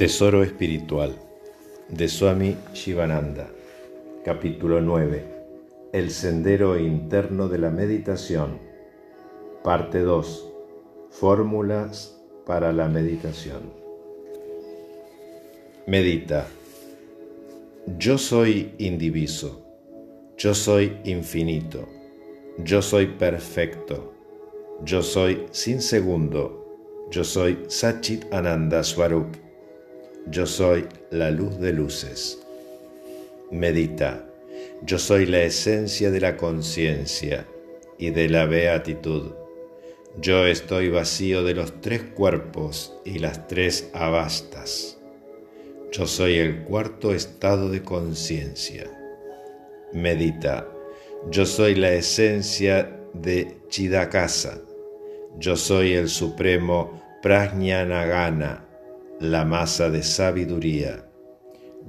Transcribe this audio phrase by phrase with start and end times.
[0.00, 1.14] Tesoro espiritual
[1.90, 3.50] de Swami Shivananda,
[4.24, 5.22] capítulo 9.
[5.92, 8.58] El sendero interno de la meditación,
[9.62, 10.52] parte 2.
[11.10, 13.74] Fórmulas para la meditación.
[15.86, 16.46] Medita.
[17.98, 19.66] Yo soy indiviso.
[20.38, 21.86] Yo soy infinito.
[22.56, 24.14] Yo soy perfecto.
[24.82, 27.06] Yo soy sin segundo.
[27.10, 29.49] Yo soy Sachit Ananda Swarup
[30.26, 32.38] yo soy la luz de luces.
[33.50, 34.26] Medita.
[34.82, 37.46] Yo soy la esencia de la conciencia
[37.98, 39.32] y de la beatitud.
[40.20, 44.98] Yo estoy vacío de los tres cuerpos y las tres abastas.
[45.90, 48.90] Yo soy el cuarto estado de conciencia.
[49.92, 50.68] Medita.
[51.30, 54.60] Yo soy la esencia de Chidakasa.
[55.38, 58.69] Yo soy el supremo Prajnanagana
[59.20, 61.04] la masa de sabiduría.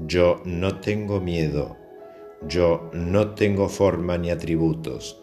[0.06, 1.78] Yo no tengo miedo,
[2.46, 5.22] yo no tengo forma ni atributos,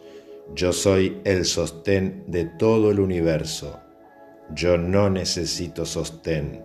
[0.55, 3.79] yo soy el sostén de todo el universo,
[4.55, 6.63] yo no necesito sostén,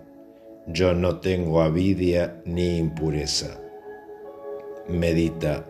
[0.67, 3.61] yo no tengo avidia ni impureza.
[4.89, 5.67] Medita,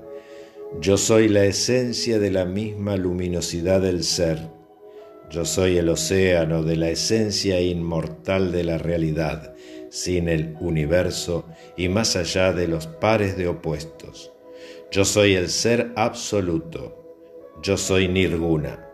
[0.80, 4.53] yo soy la esencia de la misma luminosidad del ser,
[5.30, 9.55] yo soy el océano de la esencia inmortal de la realidad
[9.94, 11.44] sin el universo
[11.77, 14.33] y más allá de los pares de opuestos.
[14.91, 17.17] Yo soy el ser absoluto,
[17.62, 18.89] yo soy Nirguna.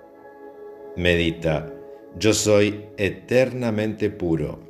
[0.97, 1.73] Medita,
[2.19, 4.61] yo soy eternamente puro,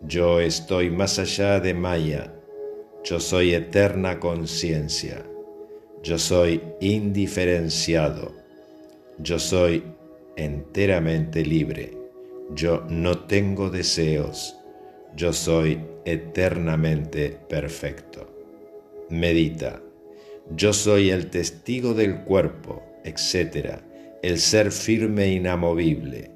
[0.00, 2.32] yo estoy más allá de Maya,
[3.04, 5.22] yo soy eterna conciencia,
[6.02, 8.32] yo soy indiferenciado,
[9.18, 9.82] yo soy
[10.38, 11.98] enteramente libre,
[12.54, 14.58] yo no tengo deseos
[15.16, 18.30] yo soy eternamente perfecto.
[19.10, 19.82] Medita,
[20.54, 23.80] yo soy el testigo del cuerpo, etc.,
[24.22, 26.30] el ser firme e inamovible,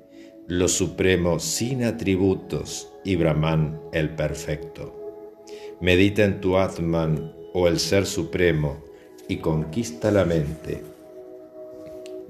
[0.46, 5.32] lo supremo sin atributos y Brahman el perfecto.
[5.80, 8.82] Medita en tu Atman o el ser supremo
[9.28, 10.82] y conquista la mente.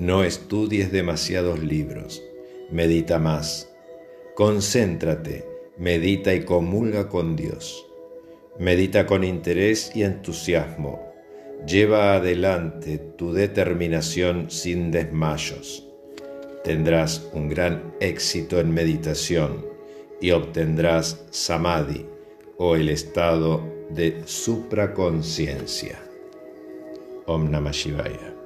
[0.02, 2.20] No estudies demasiados libros,
[2.72, 3.72] medita más.
[4.34, 5.46] Concéntrate
[5.78, 7.86] medita y comulga con Dios.
[8.58, 11.14] Medita con interés y entusiasmo.
[11.68, 15.86] Lleva adelante tu determinación sin desmayos.
[16.64, 19.64] Tendrás un gran éxito en meditación
[20.20, 22.06] y obtendrás samadhi
[22.58, 25.96] o el estado de supraconciencia.
[27.26, 28.41] Om Namah Shivaya.